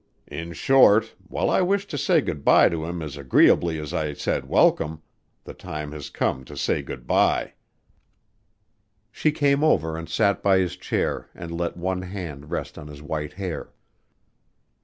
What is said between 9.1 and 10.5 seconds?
She came over and sat